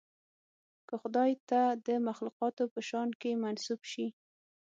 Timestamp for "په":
2.73-2.79